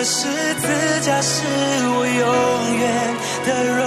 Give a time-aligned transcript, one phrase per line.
[0.00, 0.66] 的十字
[1.02, 3.84] 架是我永远的荣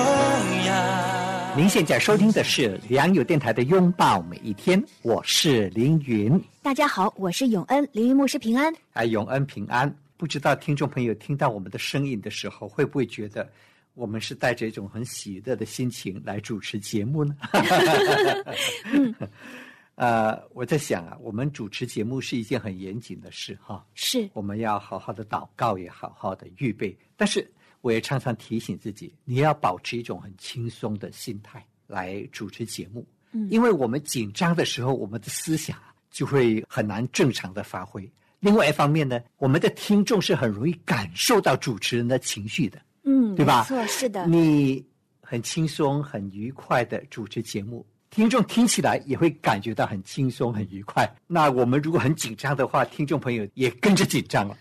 [0.68, 1.58] 耀。
[1.58, 6.40] 您现在收听的是良友电台的《拥抱每一天》，我是凌云。
[6.62, 8.72] 大家好，我是永恩，凌云牧师平安。
[8.92, 9.92] 哎，永恩平安。
[10.16, 13.50] 不知道听众朋友听到我们的声音的时候，会不会觉得
[13.96, 17.36] 我们是带着一种很喜乐的心情来主持节目呢？
[18.94, 19.16] 嗯，
[19.96, 26.98] 呃，我在想啊，我们主持节目是一件很严谨的事哈，是我们要好好的祷告，也好好的预备。
[27.16, 27.48] 但是
[27.82, 35.78] 我也常常提醒自己，你要保持一种很轻松的心态来主持节目，嗯因为我们紧张的时候，我们的思想
[36.10, 38.10] 就会很难正常的发挥。
[38.40, 44.84] 另外一方面呢，我们的听众是很容易感受到主持人的情绪的，嗯，对吧没错，是的，你
[45.22, 51.04] 很轻松、很愉快的主持节目，听众听起来也会感觉到很轻松、很愉快。
[51.26, 54.56] 那我们如果很紧张的话，听众朋友也跟着紧张了。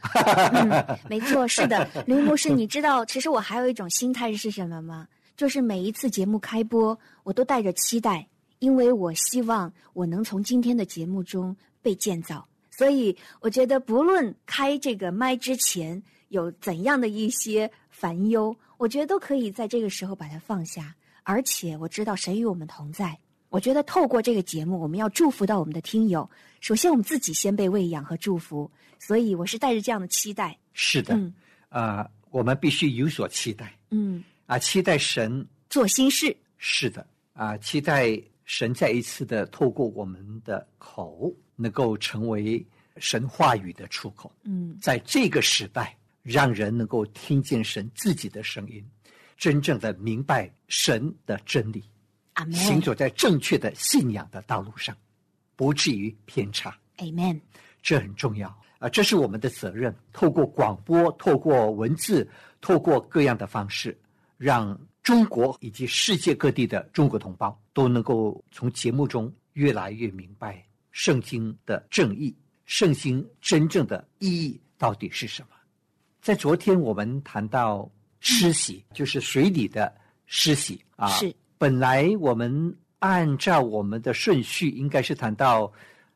[0.54, 1.86] 嗯，没错，是的。
[2.08, 5.06] 刘牧师，你知道，其实我还有一种心态是什么吗？
[5.36, 8.26] 就是每一次节目开播，我都带着期待，
[8.58, 12.48] 因为我希望我能从今天的节目中被建造。
[12.70, 20.94] 所以，我觉得不论开这个麦之前有怎样的一些烦忧，我觉得都可以在这个时候把它放下。
[21.22, 23.14] 而且我知道神与我们同在。
[23.52, 26.28] 我觉得透过这个节目，我们要祝福到我们的听友。
[26.60, 30.58] 首先，我们自己先被喂养和祝福，所以我是带着这样的期待。
[30.72, 31.34] 是的，嗯
[31.68, 36.34] 啊、我们必须有所期待嗯，啊，期待神做心事。
[36.56, 42.66] 是的啊，期待神再一次的透过我们的口，能够成为
[42.96, 44.32] 神话语的出口。
[44.44, 48.82] 嗯在这个时代，让人能够听见神自己的声音，
[49.36, 51.84] 真正的明白神的真理。
[52.52, 54.96] 行走在正确的信仰的道路上，
[55.56, 57.40] 不至于偏差，Amen。
[57.82, 58.48] 这很重要
[58.78, 58.88] 啊！
[58.88, 59.92] 这是我们的责任。
[60.12, 62.28] 透过广播，透过文字，
[62.60, 63.98] 透过各样的方式，
[64.38, 72.32] 让中国以及世界各地的中国同胞都能够从节目中越来越明白圣经的正义，
[72.66, 75.48] 圣经真正的意义到底是什么。
[76.20, 79.92] 在昨天我们谈到施洗，就是水里的
[80.26, 81.08] 施洗啊。
[81.08, 81.34] 是。
[81.62, 85.72] 本来我们按照我们的顺序，应该是谈到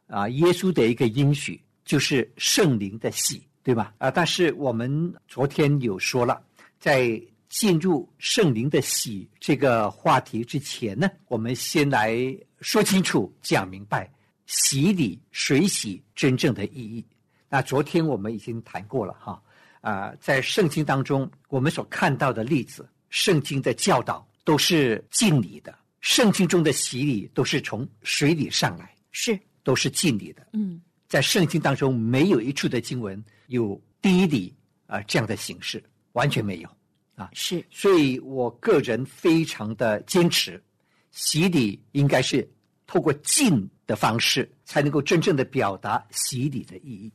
[0.09, 3.95] 啊耶稣的一个应许，就是圣灵的洗，对吧？
[3.99, 6.43] 啊，但是我们昨天有说了，
[6.81, 14.11] 在进入圣灵的洗这个话题之前呢，我们先来说清楚、讲明白
[14.47, 17.07] 洗礼、水洗真正的意义。
[17.49, 19.41] 那昨天我们已经谈过了哈，
[19.81, 30.47] 啊、在圣经当中，我们所看到的例子，圣经的教导都是敬礼的，圣经中的洗礼都是从水里上来，是，都是敬礼的。
[30.53, 34.55] 嗯在圣经当中，没有一处的经文有第一礼
[34.87, 36.69] 啊、这样的形式，完全没有
[37.17, 37.31] 啊。
[37.33, 40.63] 是，所以我个人非常的坚持，
[41.11, 42.49] 洗礼应该是
[42.87, 47.13] 透过敬的方式，才能够真正的表达洗礼的意义。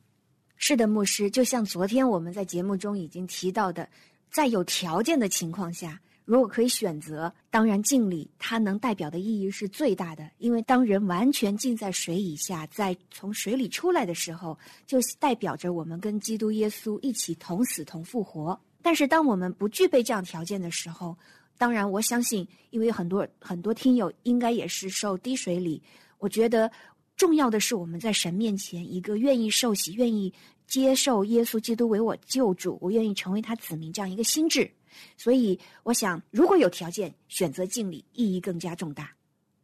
[0.56, 1.30] 是的，牧师。
[1.30, 3.88] 就像昨天我们在节目中已经提到的，
[4.30, 14.56] 在有条件的情况下，如果可以选择，当然敬礼它能代表的意义是最大的，因为当人完全浸在水以下，在从水里出来的时候，
[14.86, 18.58] 就代表着我们跟基督耶稣一起同死同复活。
[18.80, 21.16] 但是当我们不具备这样条件的时候，
[21.58, 25.82] 当然我相信，因为很多很多听友应该也是受滴水礼，
[26.18, 26.70] 我觉得
[27.16, 30.32] 重要的是我们在神面前一个愿意受洗、愿意
[30.66, 34.70] 接受耶稣基督为我救主，我愿意成为他子民这样一个心智。
[35.16, 39.10] 所以，我想如果有条件选择敬礼，意义更加重大。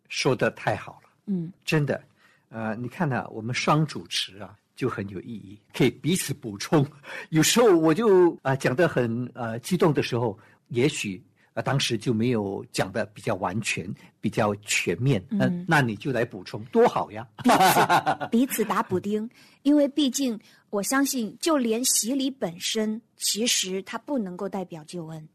[0.08, 2.02] 说的太好了，嗯，真的。
[2.50, 6.86] 呃，你看呢、我们双主持啊，就很有意义，可以彼此补充。
[7.28, 10.38] 有时候我就啊、讲得很呃激动的时候，
[10.68, 11.22] 也许
[11.52, 17.26] 啊、当时就没有讲的比较完全、比较全面，呃嗯那你就来补充，多好呀！
[17.42, 19.28] 彼此彼此打补丁，
[19.62, 20.38] 因为毕竟
[20.70, 25.28] 我相信，就连洗礼本身，其实它不能够代表救恩。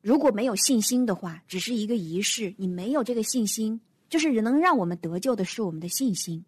[0.00, 6.44] 如果没有信心的话，只是一个仪式，你没有这个信心，就是能让我们得救的是我们的信心。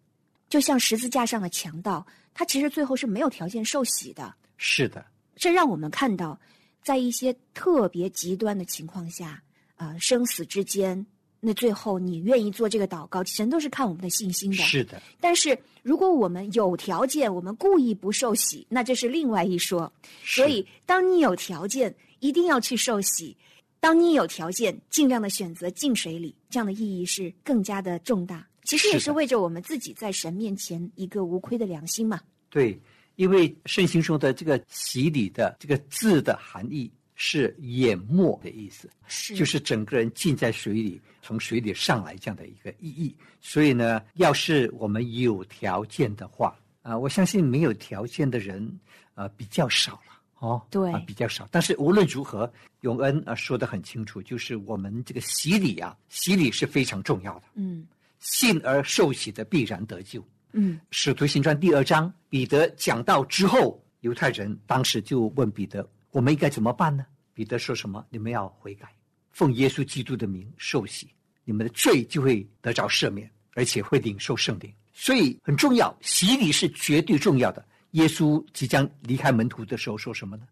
[0.47, 4.35] 就像十字架上的强盗，他其实最后是没有条件受洗的。
[4.57, 5.05] 是的，
[5.35, 6.39] 这让我们看到，
[6.83, 9.41] 在一些特别极端的情况下，
[9.75, 11.05] 啊，生死之间，
[11.45, 14.57] 那最后你愿意做这个祷告，神都是看我们的信心的。
[14.57, 19.91] 是的，但是如果我们有条件，我们故意不受洗，那这是另外一说。
[20.23, 23.35] 所以，当你有条件，一定要去受洗；
[23.79, 28.47] 当你有条件，尽量的选择进水里，这样的意义是更加的重大。
[28.63, 32.19] 其实也是为着我们自己在神面前一个无愧的良心嘛。
[32.49, 32.75] 对，
[33.17, 43.15] 因为圣经说的这个洗礼的这个字的含义是淹没的意思，是就是整个人浸在水里，从水里上来这样的一个意义。
[43.41, 48.79] 所以呢，要是我们有条件的话，啊，我相信没有条件的人，
[49.15, 50.19] 呃，比较少了。
[50.39, 51.47] 哦，对啊，比较少。
[51.49, 52.51] 但是无论如何，
[52.81, 57.43] 永恩啊说的很清楚，就是我们这个洗礼啊，洗礼是非常重要的。
[57.55, 57.87] 嗯
[58.19, 60.23] 信而受洗的必然得救。
[60.51, 68.05] 嗯使徒行传第二章，彼得讲到之后，犹太人当时就问彼得：“我们应该怎么办呢？”彼得说什么？
[68.09, 68.87] 你们要悔改，
[69.31, 71.09] 奉耶稣基督的名受洗，
[71.43, 74.73] 你们的罪就会得着赦免，而且会领受圣灵。
[74.93, 77.65] 所以很重要，洗礼是绝对重要的。
[77.91, 80.47] 耶稣即将离开门徒的时候说什么呢？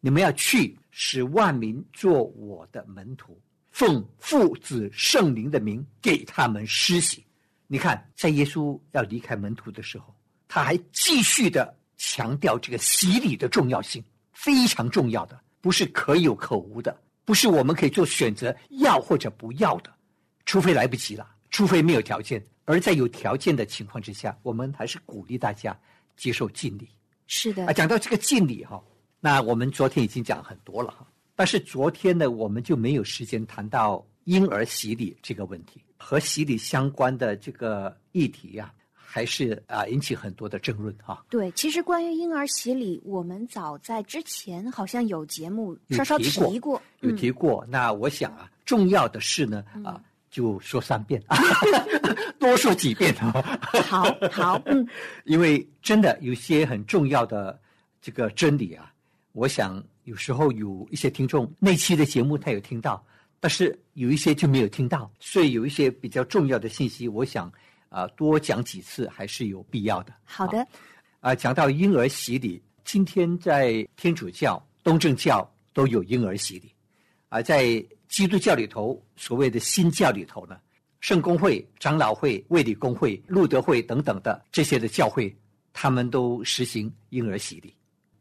[0.00, 7.24] 你们要去，使万民做我的门徒，奉父子圣灵的名给他们施洗。
[7.66, 10.14] 你看，在耶稣要离开门徒的时候，
[10.46, 14.04] 他还继续的强调这个洗礼的重要性，
[14.42, 19.92] 非常重要的，不是可有可无的，不是我们可以做选择要或者不要的，
[20.46, 22.42] 除非来不及了，除非没有条件。
[22.64, 25.78] 而在有条件的情况之下，我们还是鼓励大家
[26.16, 26.88] 接受敬礼。
[27.26, 28.82] 是的啊，，讲到这个敬礼哈，
[29.20, 31.06] 那我们昨天已经讲很多了哈，
[31.36, 38.72] 但是昨天呢，我们就没有时间谈到婴儿洗礼这个问题和洗礼相关的这个议题呀、
[39.12, 41.24] 还是啊引起很多的争论哈。
[41.28, 51.20] 对，其实关于婴儿洗礼，我们早在之前好像有节目有稍稍提过提过，有嗯提过，那我想啊，重要的是呢啊，就说三遍，
[52.38, 53.32] 多说几遍啊。
[53.84, 54.86] 好好， 嗯，
[55.24, 57.60] 因为真的有些很重要的
[58.00, 58.92] 这个真理啊，
[59.32, 63.04] 我想有时候有一些听众那期的节目他有听到，
[63.40, 67.52] 但是有一些就没有听到，所以有一些比较重要的信息，我想
[67.90, 70.14] 啊、多讲几次还是有必要的。
[70.24, 70.66] 好的，
[71.20, 76.72] 啊，讲到婴儿洗礼，今天在天主教、东正教都有婴儿洗礼，
[77.28, 80.58] 啊，在基督教里头，所谓的新教里头呢，
[81.00, 85.36] 圣公会、长老会、卫理公会、路德会等等的这些的教会，
[85.72, 87.74] 他们都实行婴儿洗礼，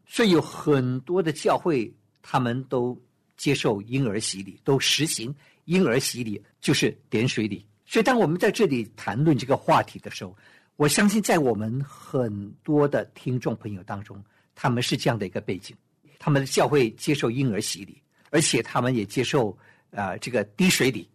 [0.08, 1.92] 所以有很多的教会，
[2.24, 3.00] 他们都
[3.38, 5.34] 接受婴儿洗礼，都实行
[5.66, 7.64] 婴儿洗礼，就是点水礼。
[7.92, 10.38] 所以，当我们在这里谈论这个话题的时候，
[10.76, 15.76] 我相信在我们很多的听众朋友当中，他们是这样的一个背景，
[16.20, 18.00] 他们的教会接受婴儿洗礼，
[18.30, 19.58] 而且他们也接受
[19.90, 21.10] 呃这个滴水礼。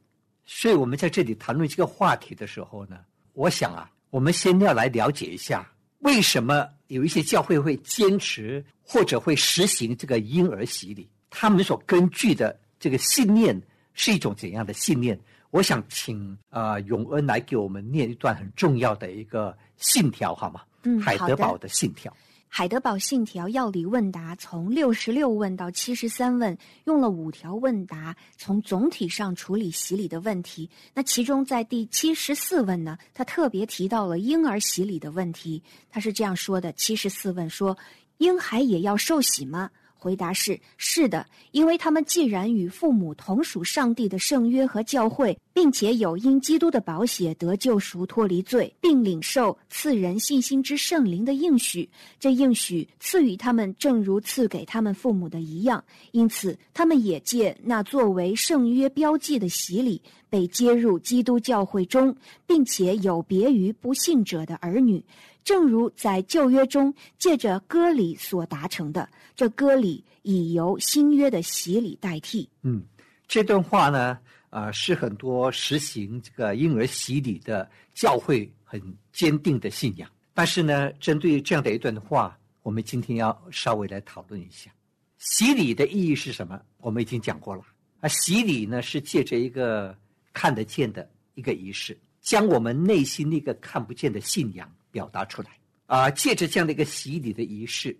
[0.45, 2.99] 所以我们在这里谈论这个话题的时候呢，
[3.35, 13.63] 我想啊，我们先要来了解一下，为什么有一些教会会坚持或者会实行这个婴儿洗礼，他们所根据的这个信念
[13.93, 15.17] 是一种怎样的信念？
[15.55, 20.63] 我想请呃永恩来给我们念一段很重要的一个信条，好吗？
[20.83, 22.13] 嗯海德堡的信条。
[22.49, 30.69] 海德堡信条要理问答从六十六问到七十三问，用了五条问答，从总体上处理洗礼的问题。
[30.93, 35.63] 那其中在第七十四问呢，他特别提到了婴儿洗礼的问题。
[35.89, 37.79] 他是这样说的：七十四问说，
[38.19, 39.71] 婴孩也要受洗吗？
[39.97, 55.83] 回答是是的，因为他们既然与父母同属上帝的圣约和教会，并且有因基督的宝血得救赎、脱离罪，并领受赐人信心之圣灵的应许，这应许赐予他们，正如赐给他们父母的一样。
[56.11, 62.15] 因此，他们也借那作为圣约标记的洗礼，被接入基督教会中，
[62.47, 65.03] 并且有别于不信者的儿女。
[65.45, 72.49] 正如在旧约中借着割礼所达成的，这割礼已由新约的洗礼代替。
[72.63, 72.83] 嗯，
[73.29, 74.19] 这段话呢，
[74.55, 78.81] 呃，是很多实行这个婴儿洗礼的教会很
[79.13, 80.09] 坚定的信仰。
[80.33, 84.71] 但是呢，针对这样的一段话，我们今天要稍微来讨论一下，
[85.19, 86.63] 洗礼的意义是什么？
[86.79, 87.65] 我们已经讲过了。
[87.99, 89.99] 啊，洗礼呢是借着一个
[90.33, 95.51] 看得见的一个仪式，将我们内心那个看不见的信仰表达出来。
[95.87, 97.97] 啊，借着这样的一个洗礼的仪式，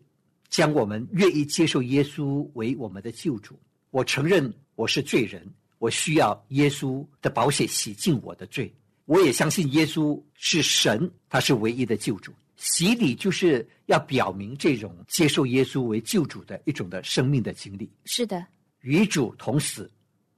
[0.49, 3.59] 将我们愿意接受耶稣为我们的救主。
[3.91, 5.45] 我承认我是罪人，
[5.85, 8.73] 我需要耶稣的保险洗净我的罪。
[9.05, 12.33] 我也相信耶稣是神，他是唯一的救主。
[12.57, 18.43] 洗礼就是要表明这种接受耶稣为救主的一种的生命的经历，是的，
[18.81, 19.91] 与主同死，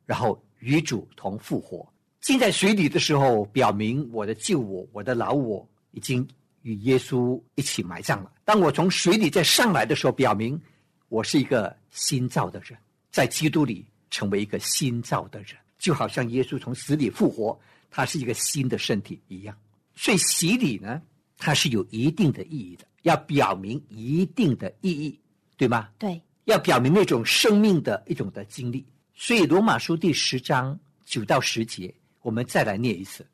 [0.05, 1.87] 然后与主同复活。
[2.21, 6.27] 浸在水里的时候，表明我的旧我、我的老我已经
[6.63, 8.33] 与耶稣一起埋葬了。
[8.45, 10.61] 当我从水里再上来的时候，表明
[11.09, 12.77] 我是一个新造的人，
[13.13, 17.59] 在基督里成为一个新造的人，就好像耶稣从死里复活，
[17.91, 19.57] 他是一个新的身体一样。
[19.95, 21.01] 所以洗礼呢，
[21.39, 25.19] 它是有一定的意义的，要表明一定的意义，
[25.57, 25.89] 对吗？
[25.99, 28.85] 对，要表明那种生命的一种的经历。
[29.15, 33.27] 所以罗马书第十章九到十节，我们再来念一次。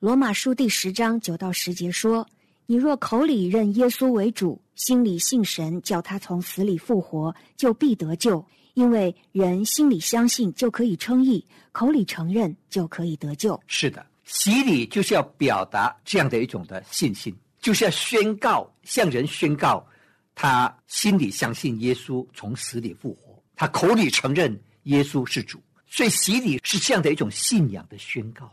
[0.00, 2.26] 罗马书第十章九到十节说
[2.66, 8.44] ：“你若口里认耶稣为主，心里信神，叫他从死里复活，就必得救。
[8.74, 13.60] 因为人心里相信，就可以称义；口里承认，就可以得救。
[13.66, 19.86] 是的，洗礼就是要表达这样的一种的信心，就是要宣告向人宣告，
[20.34, 25.60] 他心里相信耶稣从死里复活，他口里承认耶稣是主。
[25.86, 28.48] 所以洗礼是这样的一种信仰的宣告。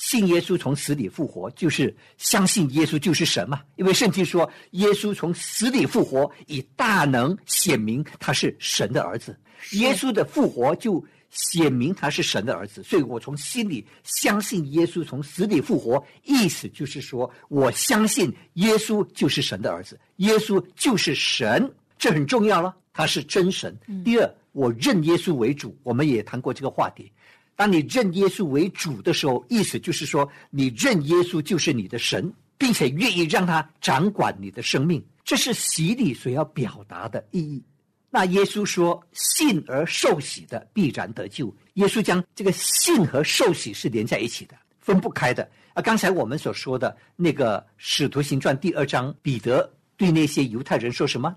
[0.00, 3.60] 信耶稣从死里复活，就是相信耶稣就是神嘛。
[3.76, 9.38] 因为圣经说，耶稣从死里复活，以大能显明他是神的儿子。
[9.72, 23.78] 耶稣的复活就显明他是神的儿子，所以我从心里相信耶稣从死里复活，意思就是说我相信耶稣就是神的儿子，耶稣就是神，这很重要了，他是真神。
[24.02, 27.12] 第二，我认耶稣为主，我们也谈过这个话题。
[27.60, 37.62] 当你认耶稣为主的时候，意思就是说，你认耶稣就是你的神，并且愿意让他掌管你的生命，这是洗礼所要表达的意义。
[38.08, 45.46] 那耶稣说：“信而受洗的必然得救。”耶稣将这个信和受洗是连在一起的，分不开的。
[45.74, 51.36] 啊，刚才我们所说的那个《使徒行传》第二章，彼得对那些犹太人说什么？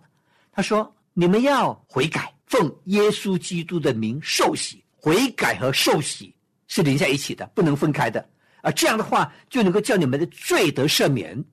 [0.53, 6.33] 他说：“你们要悔改，奉耶稣基督的名受洗。”悔改和受洗
[6.69, 8.25] 是连在一起的，不能分开的。
[8.61, 11.43] 啊这样的话，就能够叫你们的罪得赦免，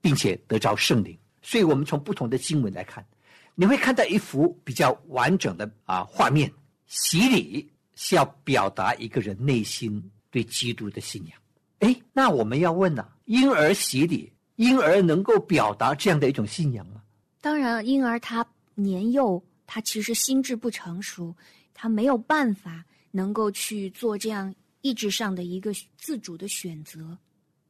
[0.00, 1.16] 并且得着圣灵。
[1.40, 3.06] 所以，我们从不同的经文来看，
[3.54, 6.52] 你会看到一幅比较完整的啊画面。
[6.86, 11.38] 洗礼是要表达一个人内心对基督的信仰。
[11.78, 17.00] 哎，那我们要问了：婴儿洗礼，婴儿能够表达这样的一种信仰吗？
[17.40, 18.44] 当然，婴儿他
[18.74, 21.36] 年幼，他其实心智不成熟，
[21.72, 22.84] 他没有办法。
[23.16, 27.16] 能够去做这样意志上的一个自主的选择，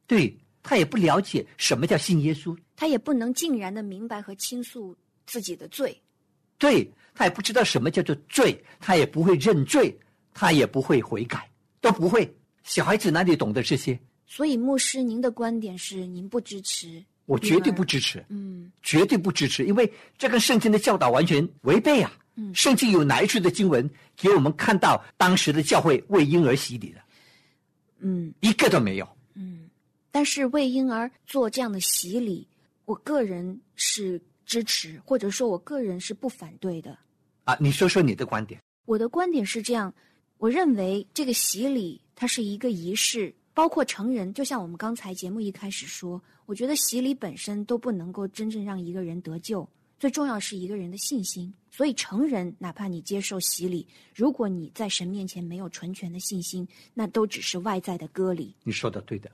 [0.05, 5.97] 对他也不了解什么叫信耶稣，他也不能尽然的明白和倾诉自己的罪，
[6.57, 9.97] 对他也不知道什么叫做罪，他也不会认罪，
[10.33, 11.49] 他也不会悔改，
[11.79, 12.29] 都不会。
[12.63, 13.97] 小孩子哪里懂得这些？
[14.25, 17.01] 所以，牧师，您的观点是您不支持？
[17.25, 22.11] 我绝对不支持，嗯，绝对不支持，因为这跟圣经的教导完全违背啊。
[22.53, 26.99] 甚至有哪一处的经文给我们看到当时的教会为婴儿洗礼的？
[27.99, 29.07] 嗯，一个都没有。
[29.33, 29.69] 嗯，
[30.11, 32.47] 但是为婴儿做这样的洗礼，
[32.85, 36.97] 我个人是支持，或者说我个人是不反对的。
[37.43, 38.59] 啊，你说说你的观点。
[38.85, 39.93] 我的观点是这样，
[40.37, 49.67] 我认为这个洗礼它是一个仪式，包括成人，就像我们刚才节目一开始说，我觉得洗礼本身都不能够真正让一个人得救。
[49.99, 58.55] 最重要是一个人的信心，所以成人哪怕你接受洗礼，如果你在神面前没有纯全的信心，那都只是外在的割礼。
[58.63, 59.31] 你说的对的。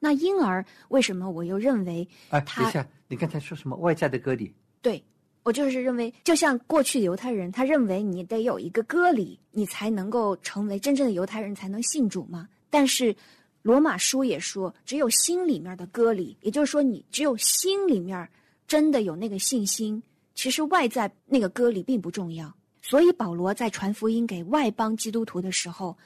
[0.00, 2.06] 那婴儿为什么我又认为？
[2.30, 4.50] 哎，等一下，你刚才说什么外在的割礼？
[4.80, 5.02] 对，
[5.42, 12.48] 我就是认为，就像过去犹太人，他认为你得有一个割礼，你才能够成为真正的犹太人，才能信主嘛。
[12.70, 13.14] 但是
[13.60, 18.26] 罗马书也说，只有心里面的割礼，也就是说，你只有心里面。
[18.74, 20.02] 真的有那个信心，
[20.34, 22.52] 其实外在那个割礼并不重要。
[22.82, 25.96] 所以保罗在传福音给外邦基督徒的时候，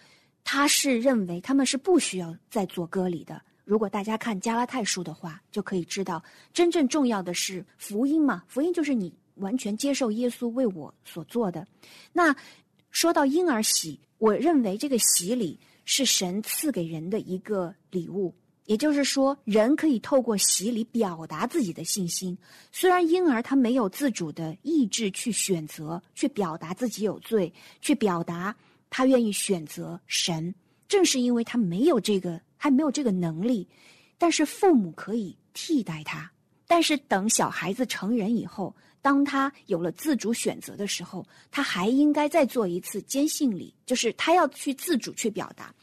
[0.45, 3.41] 他是认为他们是不需要再做割礼的。
[3.65, 6.23] 如果大家看加拉太书的话，就可以知道，
[6.53, 8.45] 真正重要的是福音嘛。
[8.49, 11.67] 福音就是你完全接受耶稣为我所做的。
[12.13, 12.37] 那
[12.91, 18.35] 说到婴儿洗，我认为这个洗礼是神赐给人的一个礼物。
[18.69, 22.37] 也就是说，人可以透过洗礼表达自己的信心。
[22.71, 28.55] 虽然婴儿他没有自主的意志去选择、去表达自己有罪、去表达
[28.91, 30.55] 他愿意选择神，
[30.87, 33.67] 正是因为他没有这个，还没有这个能力。
[34.19, 36.31] 但是父母可以替代他。
[36.67, 45.75] 但是等小孩子成人以后，当他有了自主选择的时候，他还应该再做一次坚信礼，就是他要去自主去表达。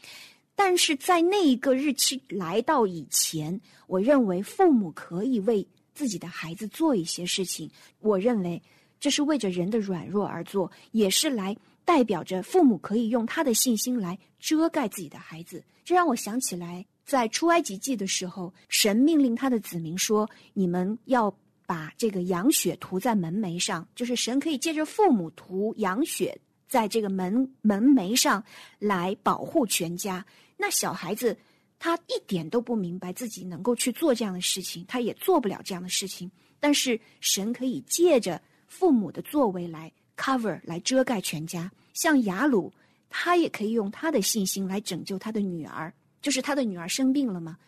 [0.58, 7.70] 但是在那一个日期来到以前，我认为父母可以为自己的孩子做一些事情。
[8.00, 8.60] 我认为
[8.98, 15.62] 这是为着人的软弱而做，也是来代表着父母可以用他的信心来遮盖自己的孩子。
[15.84, 21.32] 这让我想起来，在出埃及记的时候，神命令他的子民说：“你们要
[21.66, 26.36] 把这个羊血涂在门楣上，就是神可以借着父母涂羊血
[26.66, 28.42] 在这个门门楣上
[28.78, 30.24] 来保护全家。”
[30.56, 31.36] 那小孩子。
[31.78, 36.28] 他一点都不明白自己能够去做这样的事情，他也做不了这样的事情。
[36.58, 41.70] 但是神可以借着父母的作为来 cover 来遮盖全家。
[41.92, 42.72] 像雅鲁，
[43.10, 45.92] 他也可以用他的信心来拯救他的女儿。
[46.22, 47.58] 就是他的女儿生病了嘛，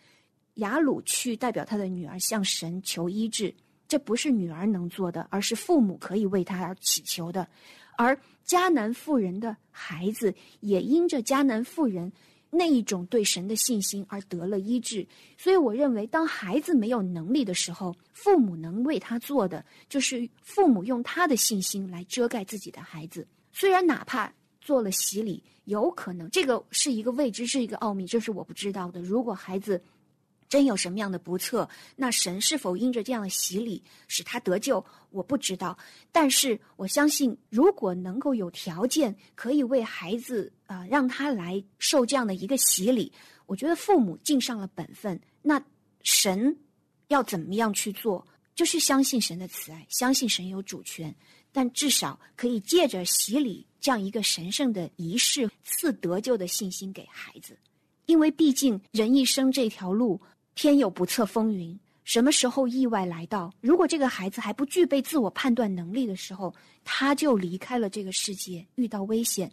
[0.55, 3.53] 雅鲁去代表他的女儿向神求医治，
[3.87, 7.47] 这不是女儿能做的，而是父母可以为他而祈求的。
[7.95, 12.11] 而迦南妇人的孩子也因着迦南妇人。
[12.49, 15.05] 那一种对神的信心而得了医治，
[15.37, 23.27] 所以我认为，当孩子没有能力的时候，父母能为他做的，就是父母用他的信心来遮盖自己的孩子。
[23.53, 28.99] 虽然哪怕做了洗礼，有可能这个是一个未知，是一个奥秘，这是我不知道的。
[29.01, 29.81] 如果孩子，
[30.49, 31.69] 真有什么样的不测？
[31.95, 34.83] 那神是否因着这样的洗礼使他得救？
[35.11, 35.77] 我不知道。
[36.11, 43.13] 但是我相信，如果能够有条件可以为孩子啊让他来受这样的一个洗礼，
[43.45, 45.21] 我觉得父母尽上了本分。
[45.43, 45.63] 那
[46.01, 46.57] 神
[47.09, 48.25] 要怎么样去做？
[48.55, 51.15] 就是相信神的慈爱，相信神有主权。
[51.51, 57.57] 但至少可以借着洗礼这样一个神圣的仪式，赐得救的信心给孩子。
[58.07, 60.19] 因为毕竟人一生这条路。
[60.61, 63.49] 天有不测风云，什么时候意外来到？
[63.61, 69.49] 如果这个孩子还不具备自我判断能力的时候，他就离开了这个世界，遇到危险。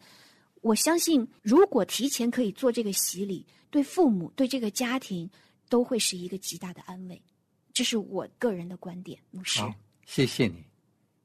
[0.63, 5.31] 我相信，如果提前可以做这个洗礼，对父母、对这个家庭，
[5.69, 7.23] 都会是一个极大的安慰。
[7.73, 9.61] 这是我个人的观点，牧师。
[9.61, 9.73] 好，
[10.07, 10.65] 谢谢你，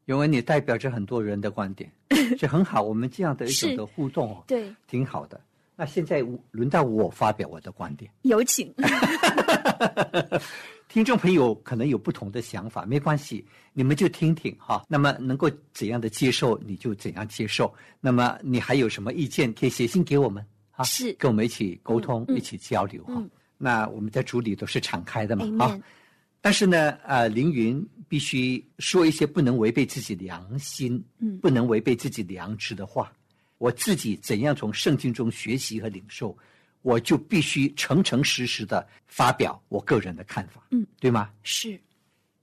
[0.06, 1.92] 因为，你代表着很多人的观点，
[2.38, 2.84] 这很好。
[2.84, 5.42] 我们这样的一种的互动哦，对，挺好的。
[5.82, 8.72] 那现在轮到我发表我的观点，有请。
[10.88, 14.86] 听众朋友可能有不同的想法，没关系，你们就听听哈。
[14.88, 17.74] 那么能够怎样的接受，你就怎样接受。
[18.00, 23.20] 那么你还有什么意见，可以写信给我们啊，是跟我们一起沟通，一起交流哈。
[23.58, 25.76] 那我们在主里都是敞开的嘛啊。
[26.42, 33.12] 但是呢，呃，凌云必须说一些不能违背自己良心，嗯，不能违背自己良知的话。
[33.62, 36.36] 我自己怎样从圣经中学习和领受，
[36.82, 41.30] 我就必须诚诚实实的发表我个人的看法，嗯，对吗？
[41.44, 41.80] 是。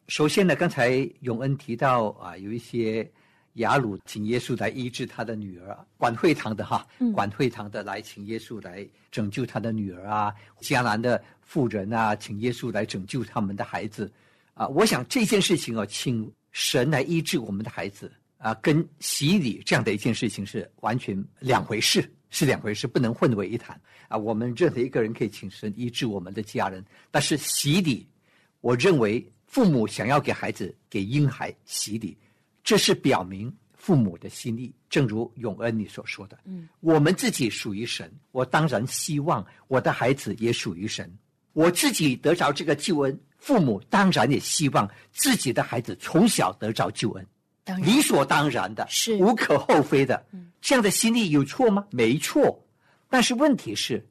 [0.06, 0.90] 首先呢，刚才
[1.22, 3.10] 永恩提到啊，有一些
[3.54, 14.08] 雅鲁请耶稣来医治他的女儿，管会堂的哈，管会堂的来请耶稣来拯救他的女儿啊，迦南的妇人啊，请耶稣来拯救他们的孩子，
[14.54, 18.12] 啊，我想这件事情啊，请神来医治我们的孩子。
[18.38, 24.16] 啊，跟洗礼这样的一件事情是完全两回事，是两回事，不能混为一谈啊！
[24.16, 28.06] 我们任何一个人可以请神医治我们的家人，但是洗礼，
[28.60, 32.16] 我认为父母想要给孩子给婴孩洗礼，
[32.62, 34.72] 这是表明父母的心意。
[34.88, 41.12] 正如永恩你所说的，嗯，我们自己属于神，我当然希望我的孩子也属于神。
[41.54, 47.26] 我自己得着这个救恩，父母当然也希望自己的孩子从小得着救恩。
[47.76, 50.24] 理所当然的，是无可厚非的。
[50.60, 51.86] 这样的心理有错吗？
[51.90, 52.64] 没错。
[53.08, 54.06] 但是问题是，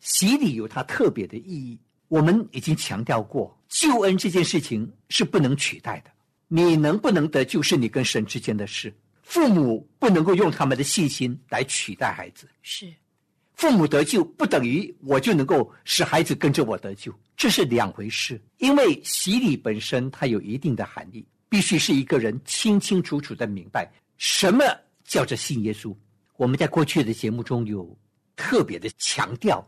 [0.00, 1.78] 洗礼有它特别的意义。
[2.08, 6.10] 我们已经强调过，救恩这件事情是不能取代的。
[6.48, 8.92] 你能不能得救，是你跟神之间的事。
[9.22, 12.48] 父母不能够用他们的信心来取代孩子。
[12.62, 12.92] 是，
[13.54, 18.40] 父母得救不等于我就能够使孩子跟着我得救，这是两回事。
[18.58, 21.24] 因为洗礼本身它有一定的含义。
[21.50, 23.86] 必须是一个人清清楚楚的明白
[24.16, 24.64] 什么
[25.04, 25.94] 叫做信耶稣。
[26.36, 27.94] 我们在过去的节目中有
[28.36, 29.62] 特别的强调，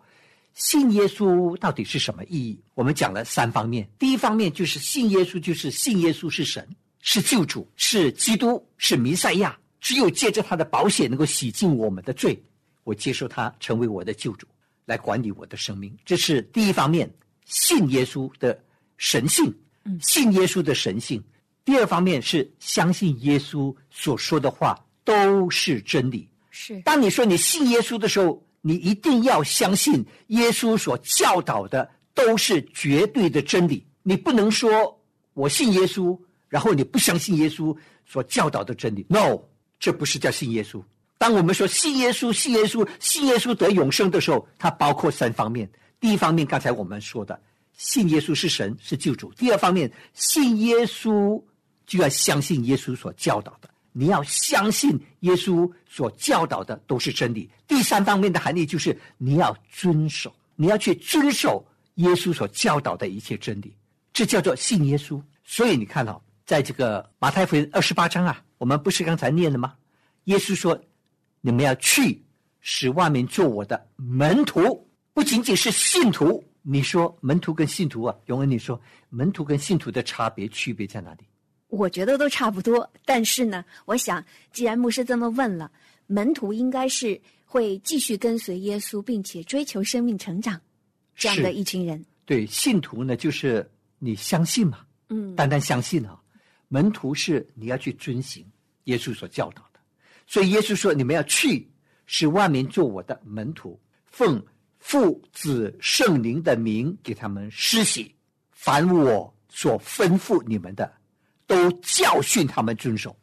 [0.55, 2.59] 信耶稣到底是什么意义？
[2.75, 3.87] 我们讲了三方面。
[3.99, 6.67] 第一方面就是信耶稣，就是信耶稣是神，
[7.01, 9.59] 是救主，是基督，是弥赛亚。
[9.81, 12.41] 只有借着他的保险能够洗净我们的罪，
[12.85, 14.47] 我接受他成为我的救主，
[14.85, 15.93] 来管理我的生命。
[16.05, 17.13] 这是第一方面，
[17.45, 18.59] 信耶稣的
[18.97, 19.53] 神性，
[20.01, 21.21] 信耶稣的神性。
[21.65, 26.29] 第二方面是相信耶稣所说的话都是真理。
[26.51, 33.87] 是，当你说你信耶稣的时候，你一定要相信耶稣所教导的都是绝对的真理。
[34.03, 35.01] 你不能说
[35.35, 39.07] 我信耶稣，然后你不相信耶稣所教导的真理。
[39.09, 39.41] No，
[39.79, 40.83] 这不是叫信耶稣。
[41.17, 45.71] 当我们说信耶稣、信耶稣、信耶稣得永生的时候，它包括三方面。
[46.01, 47.41] 第一方面，刚才我们说的
[47.73, 51.41] 信耶稣是神是救主；第二方面，信耶稣
[51.87, 53.69] 就要相信耶稣所教导的。
[53.93, 57.51] 你要相信耶稣所教导的都是真理。
[57.69, 61.63] 第三方面的含义就是你要遵守，你要去遵守
[61.97, 63.77] 耶稣所教导的一切真理，
[64.13, 65.23] 这叫做信耶稣。
[65.45, 69.75] 所以你看到，在这个马太福音二十八章啊，我们不是刚才念了吗？
[70.25, 70.81] 耶稣说
[71.43, 72.23] ：“你们要去，
[72.61, 81.25] 使万民做我的门徒，不仅仅是信徒。”你说门徒跟信徒啊，永恩，你说门徒跟信徒的差别区别在哪里？
[81.73, 85.73] 我觉得都差不多，但是呢，我想，既然牧师这么问了，
[86.07, 90.61] 门徒应该是会继续跟随耶稣，并且追求生命成长，
[91.17, 92.05] 这样的一群人。
[92.27, 93.67] 对，信徒呢，就是
[93.99, 96.21] 你相信嘛，嗯，单单相信啊。
[96.69, 98.45] 门徒是你要去遵行
[98.85, 99.81] 耶稣所教导的，
[100.27, 101.67] 所以耶稣说：“你们要去，
[102.05, 104.45] 使万民做我的门徒，奉
[104.79, 108.15] 父子圣灵的名给他们施洗，
[108.51, 110.93] 凡我所吩咐你们的。”
[111.53, 113.15] 都教训他们遵守，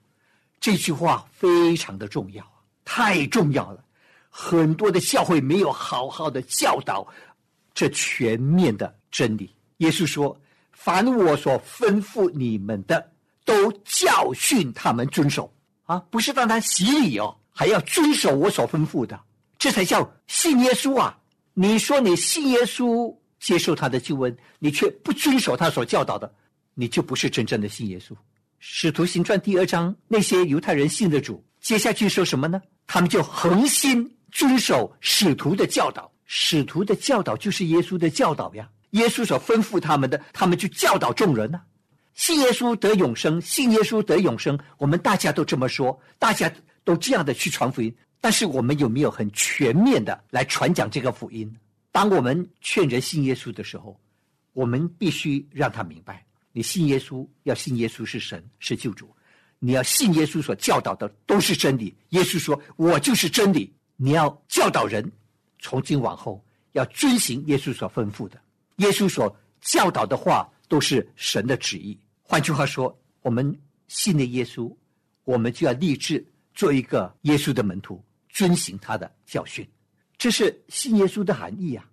[0.60, 2.46] 这句话非常的重要，
[2.86, 3.84] 太重要了。
[4.30, 7.08] 很多的教会没有好好的教导
[7.74, 9.52] 这全面的真理。
[9.78, 10.40] 耶稣说
[10.72, 13.12] ：“凡我所吩咐你们的，
[13.44, 15.52] 都教训他们遵守。”
[15.86, 19.20] 啊，不是单单洗礼哦，还要遵守我所吩咐的，
[19.58, 21.18] 这才叫信耶稣啊！
[21.56, 26.32] 你说你信耶稣，接受他的救恩，你却不遵守他所教导的。
[26.80, 28.16] 你就不是真正的信耶稣。
[28.58, 32.62] 使徒行传第二章，那些犹太人信的主，接下去说什么呢？
[32.88, 36.10] 他们就恒心遵守使徒的教导。
[36.24, 38.70] 使徒的教导就是耶稣的教导呀。
[38.92, 41.60] 耶稣所吩咐他们的，他们就教导众人呢。
[42.14, 44.58] 信耶稣得永生，信耶稣得永生。
[44.78, 46.50] 我们大家都这么说，大家
[46.86, 47.94] 都这样的去传福音。
[48.22, 51.54] 但是我们有没有很全面的来传讲这个福音？
[51.92, 54.00] 当我们劝人信耶稣的时候，
[54.54, 56.26] 我们必须让他明白。
[56.52, 59.10] 你信耶稣，要信耶稣是神是救主，
[59.60, 61.96] 你要信耶稣所教导的都是真理。
[62.10, 65.12] 耶稣说：“我就是真理。”你要教导人，
[65.60, 68.42] 从今往后要遵行耶稣所吩咐的。
[68.78, 72.00] 耶稣所教导的话都是神的旨意。
[72.22, 74.74] 换句话说，我们信了耶稣，
[75.26, 79.68] 我们就要立志做一个耶稣的门徒，遵行他的教训。
[80.18, 81.86] 这是信耶稣的含义啊！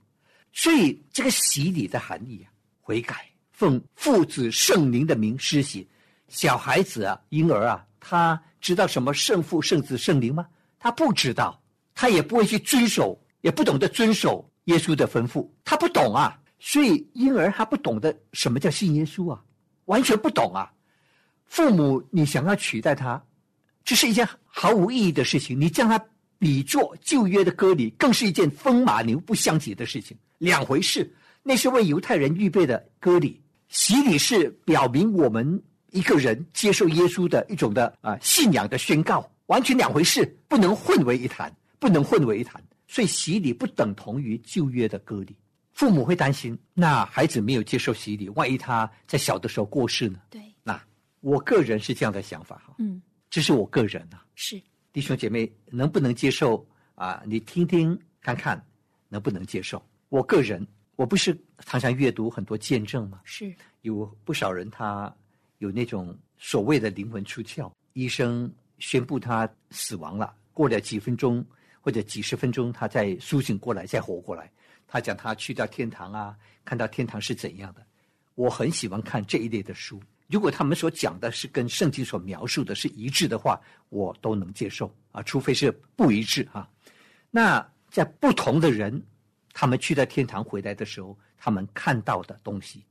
[0.52, 3.28] 所以这个洗礼的含义啊，悔改。
[3.56, 5.88] 奉父子圣灵的名施洗，
[6.28, 10.46] 小孩子啊，婴儿啊，他知道什么圣父、圣子、圣灵吗？
[10.78, 11.58] 他不知道，
[11.94, 16.38] 他也不会去遵守，也不懂得遵守耶稣的吩咐，他不懂啊。
[16.58, 19.42] 所以婴儿他不懂得什么叫信耶稣啊，
[19.86, 20.70] 完全不懂啊。
[21.46, 23.24] 父母，你想要取代他，
[23.86, 25.58] 这是一件毫无意义的事情。
[25.58, 25.98] 你将他
[26.38, 31.10] 比作旧约的割礼，更是一件风马牛不相及的事情，两回事。
[31.42, 33.40] 那是为犹太人预备的割礼。
[33.68, 42.62] 洗礼是表明我们一个人接受耶稣的一种的啊信仰的宣告，完全两回事，不能混为一谈，不能混为一谈。
[42.88, 45.36] 所以洗礼不等同于旧约的割礼。
[45.72, 50.20] 父母会担心，那孩子没有接受洗礼，万一他在小的时候过世呢？
[50.30, 50.80] 对，那
[51.20, 57.22] 我个人是这样的想法哈，嗯，这是我个人啊，是弟兄姐妹能不能接受啊？
[57.26, 58.64] 你听听看看，
[59.08, 59.84] 能不能接受？
[60.08, 60.66] 我个人。
[60.96, 63.20] 我不是常常阅读很多见证吗？
[63.22, 65.14] 是有不少人他
[65.58, 71.44] 有那种所谓的灵魂出窍，医生宣布他死亡了，过了几分钟
[71.82, 74.50] 或者几十分钟，他再苏醒过来，再活过来。
[74.88, 77.84] 他讲他去到天堂啊，看到天堂是怎样的。
[78.34, 86.66] 我很喜欢看这一类的书，如果他们所讲的是跟圣经所描述的是一致的话，我都能接受啊，除非是不一致啊。
[87.30, 89.04] 那在不同的人。
[89.58, 92.84] 他们去到天堂回来的时候，他们看到的东西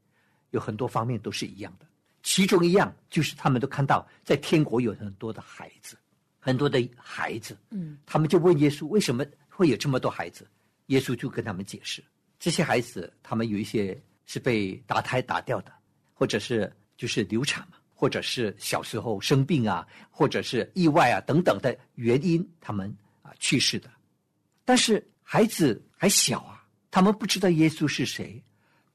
[0.49, 1.85] 有很多方面都是一样的。
[2.23, 5.95] 其中一样就是他们都看到在天国有很多的孩子，
[6.39, 7.55] 很多的孩子。
[7.69, 10.47] 嗯，他们就问耶稣为什么会有这么多孩子？
[10.87, 12.03] 耶稣就跟他们解释，
[12.39, 15.71] 这些孩子他们有一些是被打胎打掉的，
[16.15, 23.87] 或者是就是流产嘛，或者是小时候生病啊，或者是意外啊等等的原因，他们啊去世的。
[24.63, 26.63] 但是孩子还小啊。
[26.91, 28.41] 他们不知道耶稣是谁，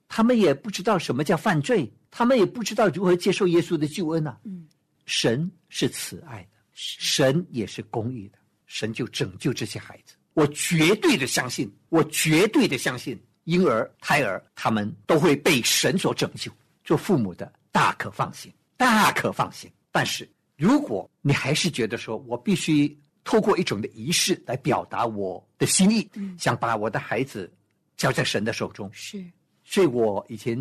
[0.09, 4.39] 他们也不知道什么叫犯罪，他们也不知道如何接受耶稣的救恩啊。
[4.45, 4.67] 嗯，
[5.05, 10.15] 神是慈爱的，神也是公义的，神就拯救这些孩子。
[10.33, 16.51] 我绝对的相信，我绝对的相信，婴儿、胎儿他们都会被神所拯救。
[16.83, 19.71] 做父母的大可放心，大可放心。
[19.93, 22.99] 但是如果你还是觉得说我必须
[23.31, 27.49] 透过一种的仪式来表达我的心意，想把我的孩子。
[27.97, 29.23] 交在神的手中是，
[29.63, 30.57] 所以我以前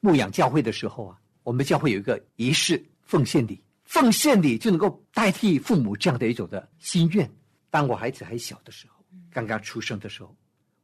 [0.00, 7.30] 牧养教会的时候啊，我们教会有一个仪式奉献礼，奉献礼就能够代替父母这样的一种的心愿。
[7.68, 10.34] 当我孩子还小的时候，刚刚出生的时候，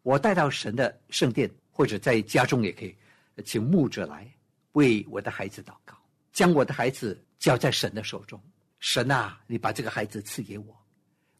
[0.02, 2.94] 我带到神的圣殿，或者在家中也可以，
[3.42, 4.30] 请牧者来
[4.72, 5.96] 为我的孩子祷告，
[6.34, 8.38] 将我的孩子交在神的手中。
[8.78, 10.83] 神啊，你把这个孩子赐给我，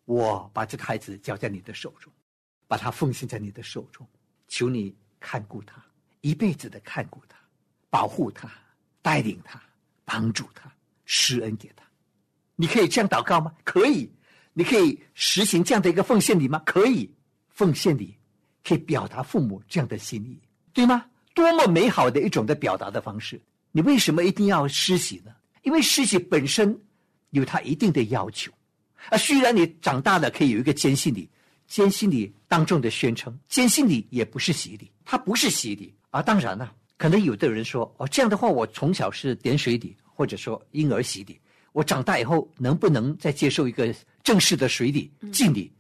[0.05, 2.13] 我把这个孩子交在你的手中，
[2.67, 4.07] 把他奉献在你的手中，
[4.49, 5.85] 求你看顾他，
[6.21, 7.37] 一辈子的看顾他，
[7.91, 8.51] 保护他，
[9.03, 9.63] 带领他，
[10.05, 10.73] 帮助他，
[11.05, 11.85] 施恩给他。
[12.57, 13.55] 你可以这样祷告吗？
[13.65, 14.11] 可以。
[14.57, 16.63] 你可以实行这样的一个奉献礼吗？
[16.65, 17.13] 可以，
[17.49, 18.17] 奉献礼
[18.63, 20.39] 可以表达父母这样的心意，
[20.73, 21.05] 对吗？
[21.35, 23.41] 多么美好的一种的表达的方式！
[23.73, 25.35] 你为什么一定要施洗呢？
[25.63, 26.81] 因为施洗本身
[27.31, 28.53] 有它一定的要求
[29.11, 29.19] 啊。
[29.19, 31.29] 虽然你长大了可以有一个坚信礼，
[31.67, 36.23] 坚信礼当众的宣称，坚信礼也不是洗礼，它不是洗礼啊。
[36.23, 41.41] 当然了，可能有的人说哦，这样的话我从小是点水礼，或者说婴儿洗礼。
[41.73, 45.73] 我长大以后能不能再接受一个正式的水礼敬礼？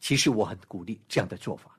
[0.00, 1.78] 其实我很鼓励这样的做法。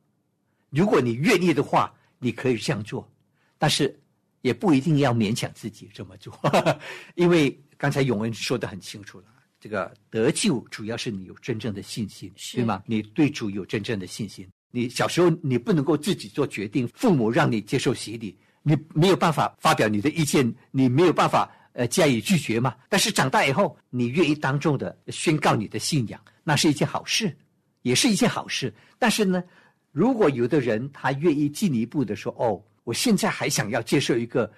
[0.69, 3.09] 如果你愿意的话，你可以这样做，
[3.57, 3.97] 但是
[4.41, 6.33] 也不一定要勉强自己这么做，
[7.15, 9.25] 因为刚才永恩说的很清楚了，
[9.59, 12.83] 这个得救主要是你有真正的信心，对吗？
[12.85, 14.47] 你对主有真正的信心。
[14.71, 21.51] 你小时候你不能够自己做决定，父母让你接受洗礼，你没有办法发表你的意见，你没有办法。
[21.73, 22.75] 呃，加以拒绝嘛。
[22.89, 27.37] 但是长大以后，你愿意当众的宣告你的信仰，那是一件好事，
[27.83, 28.73] 也是一件好事。
[28.97, 29.43] 但是呢，
[29.91, 34.51] 如果有的人他愿意进一步的说：“哦，我现在还想要接受一个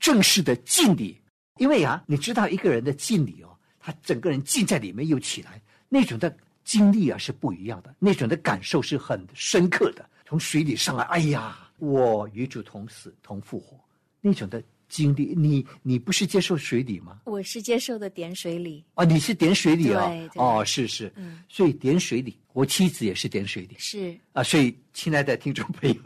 [0.00, 1.16] 正式的敬礼。”
[1.58, 3.53] 因为啊，你知道一个人的敬礼哦，
[3.84, 10.08] 他整个人浸在里面又起来，那种的经历啊是不一样的，那种的感受是很深刻的。
[10.24, 13.78] 从水里上来，哎呀，我与主同死同复活，
[14.22, 14.62] 那种的。
[14.86, 17.18] 经历你，你不是接受水礼吗？
[17.24, 18.84] 我是接受的点水礼。
[18.94, 20.08] 哦，你是点水礼啊？
[20.36, 23.74] 哦，是是，嗯，所以点水礼，我妻子也是点水礼。
[23.76, 25.96] 是啊，所以亲爱的听众朋友，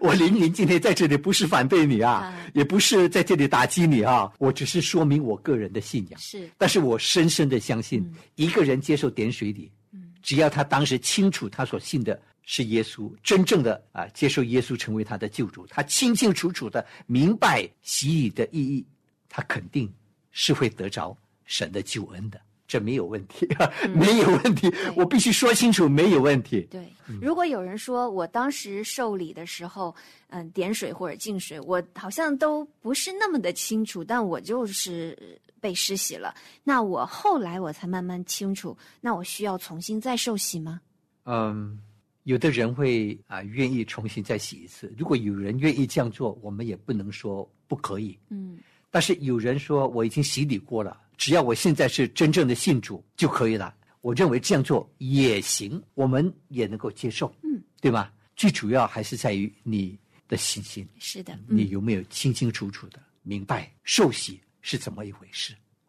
[0.00, 6.20] 我林林今天在这里不是反对你啊，也不是在这里打击你啊，我只是说明我个人的信仰。
[6.20, 8.04] 是，但是我深深的相信，
[8.34, 12.20] 一个人接受点水礼，嗯，只要他当时清楚他所信的。
[12.48, 18.86] 是耶稣真正的啊，接受耶稣成为他的救主，他清清楚楚的明白洗礼的意义，
[19.28, 19.92] 他肯定
[20.30, 23.46] 是会得着神的救恩的，这没有问题，
[23.94, 26.62] 没有问题，我必须说清楚，没有问题。
[26.70, 26.88] 对，
[27.20, 29.94] 如果有人说我当时受礼的时候，
[30.28, 40.80] 嗯，点水或者净水，我好像都不是那么的清楚，但我就是被施洗了，那我后来我才慢慢清楚，那我需要重新再受洗吗？
[41.24, 41.78] 嗯。
[42.26, 44.92] 有的人会啊，愿意重新再洗一次。
[44.98, 48.18] 如果有人愿意这样做，我们也不能说不可以。
[48.30, 48.58] 嗯。
[48.90, 53.74] 但是有人说我已经洗礼过了，只要我现在是真正的信主就可以了。
[54.00, 57.34] 我认为这样做也行，我们也能够接受。
[57.42, 58.12] 嗯，对吧？
[58.36, 59.98] 最主要还是在于你
[60.28, 60.86] 的信心。
[60.98, 61.36] 是的。
[61.48, 65.54] 你有没有清清楚楚的明白受洗是怎么一回事？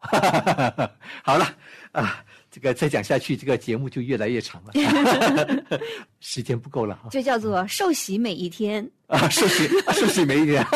[1.22, 1.56] 好了
[1.92, 2.24] 啊。
[2.50, 4.72] 这个再讲下去，这个节目就越来越长了，
[6.20, 7.08] 时间不够了哈。
[7.10, 10.66] 就叫做受洗每一天啊，受洗受洗每一天，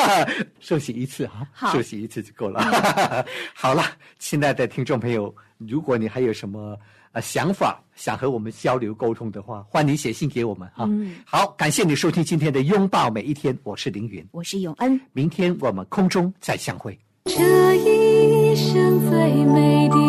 [0.60, 3.24] 受洗一次哈，受洗一次就够了。
[3.54, 3.84] 好了，
[4.18, 6.78] 亲爱的听众朋友，如果你还有什么
[7.12, 10.86] 呃想法，想和我们交流沟通的话，欢迎写信给我们哈。
[11.24, 16.98] 好，感谢你收听今天的拥抱每一天，我是凌云，我是永恩，明天我们空中再相会。
[17.24, 20.01] 这一生最美的